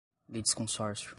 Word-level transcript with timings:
litisconsórcio 0.31 1.07